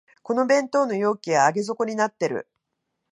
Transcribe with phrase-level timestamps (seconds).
[0.23, 2.49] この弁当の容器は上げ底になってる